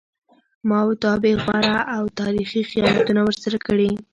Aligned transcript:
ما 0.69 0.79
و 0.87 0.91
تا 1.01 1.11
بې 1.21 1.31
غوره 1.43 1.77
او 1.95 2.03
تاریخي 2.19 2.61
خیانتونه 2.71 3.21
ورسره 3.23 3.57
کړي 3.65 3.91